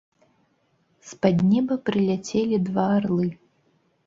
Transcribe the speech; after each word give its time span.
З-пад 1.09 1.37
неба 1.51 1.77
прыляцелі 1.91 2.61
два 2.71 2.89
арлы. 2.97 3.29